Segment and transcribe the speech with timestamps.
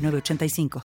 [0.00, 0.82] 985.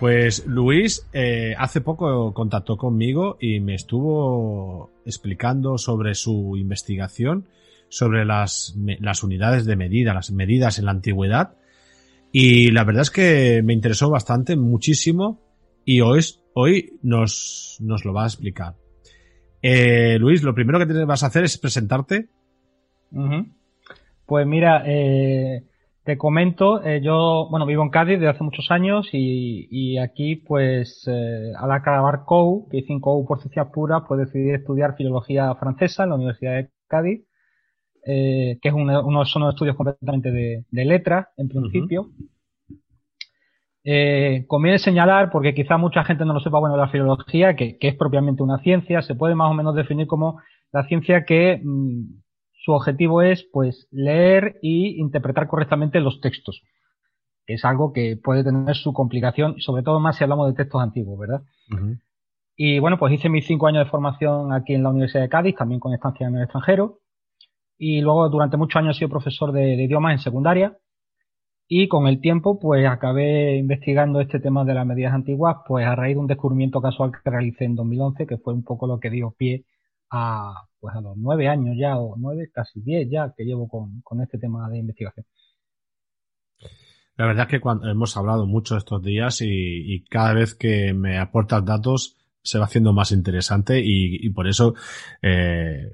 [0.00, 7.46] Pues Luis eh, hace poco contactó conmigo y me estuvo explicando sobre su investigación
[7.90, 11.56] sobre las, las unidades de medida, las medidas en la antigüedad.
[12.32, 15.40] Y la verdad es que me interesó bastante, muchísimo,
[15.84, 16.20] y hoy,
[16.54, 18.76] hoy nos, nos lo va a explicar.
[19.60, 22.28] Eh, Luis, lo primero que te vas a hacer es presentarte.
[24.24, 25.64] Pues mira, eh,
[26.10, 31.06] te comento, eh, yo, bueno, vivo en Cádiz desde hace muchos años y, aquí, pues,
[31.06, 36.02] eh, al acabar COU, que hice COU por ciencias puras, pues decidí estudiar filología francesa
[36.02, 37.20] en la Universidad de Cádiz,
[38.04, 42.10] eh, que es uno, uno, son unos estudios completamente de, de letras, en principio.
[44.48, 47.94] conviene señalar, porque quizá mucha gente no lo sepa, bueno, la filología, que, que, es
[47.94, 50.40] propiamente una ciencia, se puede más o menos definir como
[50.72, 52.02] la ciencia que mm,
[52.62, 56.62] su objetivo es pues leer y interpretar correctamente los textos.
[57.46, 61.18] Es algo que puede tener su complicación, sobre todo más si hablamos de textos antiguos,
[61.18, 61.42] ¿verdad?
[62.54, 65.56] Y bueno, pues hice mis cinco años de formación aquí en la Universidad de Cádiz,
[65.56, 66.98] también con estancia en el extranjero.
[67.78, 70.76] Y luego durante muchos años he sido profesor de, de idiomas en secundaria.
[71.66, 75.94] Y con el tiempo, pues acabé investigando este tema de las medidas antiguas, pues a
[75.94, 79.08] raíz de un descubrimiento casual que realicé en 2011, que fue un poco lo que
[79.08, 79.64] dio pie
[80.10, 84.00] a, pues a los nueve años ya, o nueve, casi diez ya que llevo con,
[84.02, 85.26] con este tema de investigación.
[87.20, 91.18] La verdad es que cuando hemos hablado mucho estos días y, cada vez que me
[91.18, 94.74] aportas datos se va haciendo más interesante y, por eso
[95.20, 95.92] eh,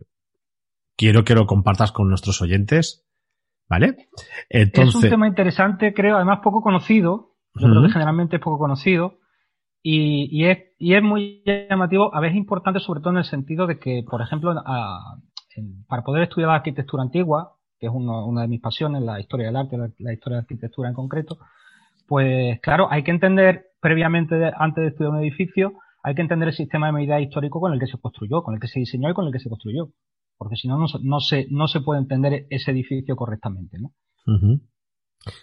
[0.97, 3.05] quiero que lo compartas con nuestros oyentes.
[3.69, 4.09] ¿Vale?
[4.49, 4.95] Entonces...
[4.95, 7.35] Es un tema interesante, creo, además poco conocido.
[7.57, 9.19] Yo creo que generalmente es poco conocido.
[9.89, 13.79] Y, es, y es muy llamativo, a veces importante sobre todo en el sentido de
[13.79, 14.53] que, por ejemplo,
[15.87, 19.55] para poder estudiar la arquitectura antigua, que es una de mis pasiones, la historia del
[19.55, 21.39] arte, la, historia de la arquitectura en concreto,
[22.09, 26.55] pues claro, hay que entender previamente, antes de estudiar un edificio, hay que entender el
[26.55, 29.15] sistema de medida histórico con el que se construyó, con el que se diseñó y
[29.15, 29.91] con el que se construyó.
[30.37, 33.93] Porque si no, no, se, no se puede entender ese edificio correctamente, ¿no?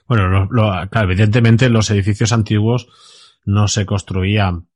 [0.05, 0.49] Bueno,
[0.91, 4.67] evidentemente los edificios antiguos no se construían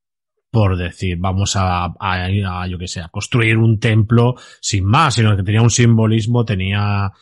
[0.50, 5.36] por decir, vamos a, a, yo que sé, a construir un templo sin más, sino
[5.36, 7.12] que tenía un simbolismo, tenía,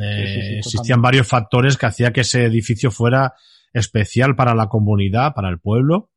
[0.00, 3.34] eh, existían varios factores que hacía que ese edificio fuera
[3.72, 6.10] especial para la comunidad, para el pueblo,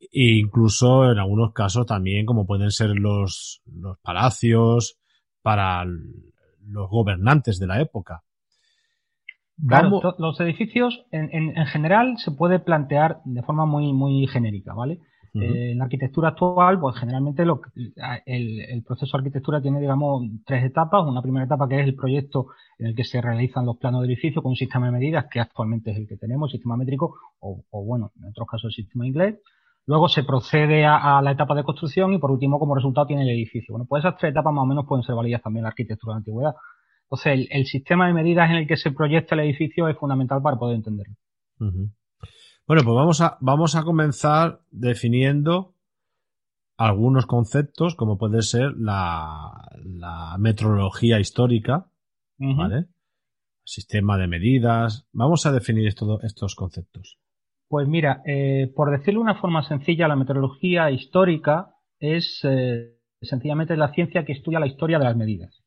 [0.00, 4.98] e incluso en algunos casos también, como pueden ser los, los palacios,
[5.42, 8.24] para los gobernantes de la época.
[9.66, 15.00] Claro, los edificios en, en, general se puede plantear de forma muy, muy genérica, ¿vale?
[15.34, 17.60] Eh, en la arquitectura actual, pues generalmente lo,
[18.24, 21.04] el, el, proceso de arquitectura tiene, digamos, tres etapas.
[21.06, 22.48] Una primera etapa que es el proyecto
[22.78, 25.40] en el que se realizan los planos de edificio con un sistema de medidas que
[25.40, 28.84] actualmente es el que tenemos, el sistema métrico, o, o bueno, en otros casos el
[28.84, 29.36] sistema inglés.
[29.86, 33.30] Luego se procede a, la etapa de construcción y por último, como resultado, tiene el
[33.30, 33.72] edificio.
[33.72, 36.12] Bueno, pues esas tres etapas más o menos pueden ser válidas también en la arquitectura
[36.12, 36.54] de la antigüedad.
[37.06, 40.56] Entonces, el, sistema de medidas en el que se proyecta el edificio es fundamental para
[40.56, 41.14] poder entenderlo.
[41.58, 45.74] Bueno, pues vamos a, vamos a comenzar definiendo
[46.76, 51.86] algunos conceptos, como puede ser la, la metrología histórica,
[52.38, 52.86] ¿vale?
[53.64, 55.08] Sistema de medidas.
[55.12, 57.18] Vamos a definir estos conceptos.
[57.68, 63.76] Pues mira, eh, por decirlo de una forma sencilla, la metrología histórica es eh, sencillamente
[63.76, 65.62] la ciencia que estudia la historia de las medidas.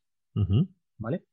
[0.99, 1.23] ¿Vale?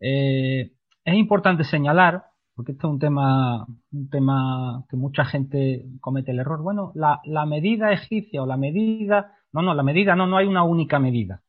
[0.00, 0.72] Eh,
[1.04, 2.24] es importante señalar
[2.56, 6.62] porque esto es un tema, un tema que mucha gente comete el error.
[6.62, 10.64] Bueno, la, medida egipcia o la medida, no, no, la medida no, no hay una
[10.64, 11.42] única medida.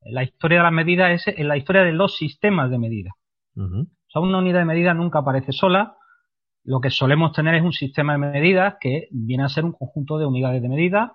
[0.00, 3.10] La historia de las medidas es la historia de los sistemas de medida.
[3.54, 5.96] O sea, una unidad de medida nunca aparece sola.
[6.64, 10.16] Lo que solemos tener es un sistema de medidas que viene a ser un conjunto
[10.16, 11.12] de unidades de medida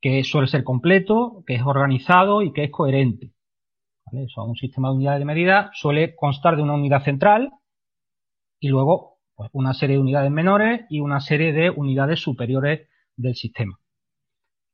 [0.00, 3.32] que suele ser completo, que es organizado y que es coherente.
[4.06, 4.26] ¿Vale?
[4.36, 7.50] un sistema de unidades de medida suele constar de una unidad central,
[8.60, 13.34] y luego pues, una serie de unidades menores y una serie de unidades superiores del
[13.34, 13.78] sistema.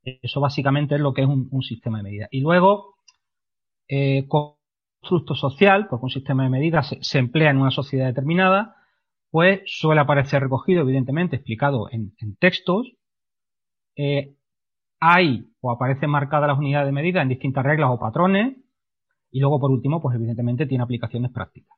[0.03, 2.27] Eso básicamente es lo que es un, sistema de medida.
[2.29, 2.95] Y luego,
[3.87, 8.75] eh, constructo social, porque un sistema de medidas se, emplea en una sociedad determinada,
[9.31, 12.91] pues suele aparecer recogido, evidentemente, explicado en, textos.
[13.95, 14.35] Eh,
[14.99, 18.57] hay o aparecen marcadas las unidades de medida en distintas reglas o patrones.
[19.33, 21.75] Y luego, por último, pues evidentemente tiene aplicaciones prácticas.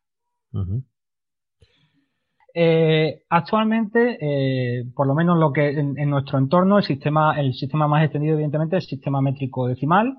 [2.54, 7.88] Eh, actualmente, eh, por lo menos lo que en, nuestro entorno, el sistema, el sistema
[7.88, 10.18] más extendido, evidentemente, es el sistema métrico decimal.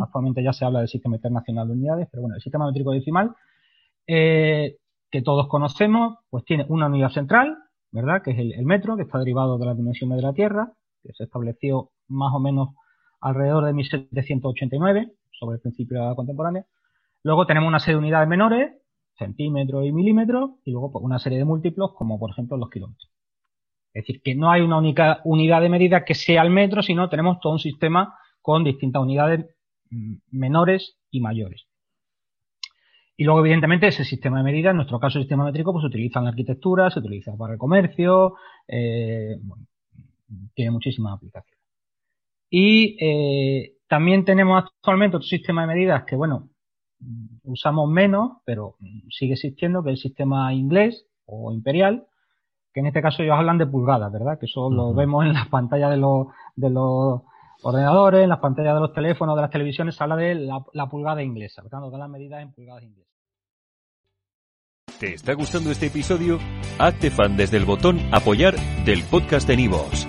[0.00, 3.34] Actualmente ya se habla del sistema internacional de unidades, pero bueno, el sistema métrico decimal,
[4.06, 4.76] eh,
[5.10, 7.56] que todos conocemos, pues tiene una unidad central,
[7.90, 8.22] ¿verdad?
[8.22, 10.72] Que es el, metro, que está derivado de las dimensiones de la Tierra,
[11.02, 12.68] que se estableció más o menos
[13.20, 16.64] alrededor de 1789, sobre el principio de la contemporánea.
[17.26, 18.70] Luego tenemos una serie de unidades menores,
[19.18, 23.10] centímetros y milímetros, y luego pues, una serie de múltiplos, como por ejemplo los kilómetros.
[23.92, 27.08] Es decir, que no hay una única unidad de medida que sea el metro, sino
[27.08, 29.44] tenemos todo un sistema con distintas unidades
[29.90, 31.66] mm, menores y mayores.
[33.16, 35.88] Y luego, evidentemente, ese sistema de medida, en nuestro caso el sistema métrico, pues se
[35.88, 38.36] utiliza en la arquitectura, se utiliza para el comercio,
[38.68, 39.34] eh,
[40.54, 41.60] tiene muchísimas aplicaciones.
[42.48, 46.50] Y eh, también tenemos actualmente otro sistema de medidas que, bueno,
[47.44, 48.76] usamos menos, pero
[49.10, 52.06] sigue existiendo, que es el sistema inglés o imperial,
[52.72, 54.38] que en este caso ellos hablan de pulgadas, ¿verdad?
[54.38, 57.22] Que eso lo vemos en las pantallas de los, de los
[57.62, 61.22] ordenadores, en las pantallas de los teléfonos, de las televisiones, se habla de la, pulgada
[61.22, 63.12] inglesa, por tanto, de las medidas en pulgadas inglesas.
[65.00, 66.38] ¿Te está gustando este episodio?
[66.78, 68.54] Hazte fan desde el botón apoyar
[68.86, 70.08] del podcast de Nivos.